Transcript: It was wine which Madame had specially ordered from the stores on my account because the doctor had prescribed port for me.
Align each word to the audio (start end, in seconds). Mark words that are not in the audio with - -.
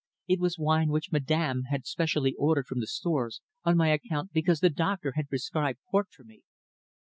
It 0.27 0.39
was 0.39 0.57
wine 0.57 0.89
which 0.89 1.11
Madame 1.11 1.65
had 1.69 1.85
specially 1.85 2.33
ordered 2.39 2.65
from 2.65 2.79
the 2.79 2.87
stores 2.87 3.39
on 3.63 3.77
my 3.77 3.89
account 3.89 4.31
because 4.33 4.59
the 4.59 4.71
doctor 4.71 5.11
had 5.15 5.29
prescribed 5.29 5.77
port 5.91 6.07
for 6.09 6.23
me. 6.23 6.41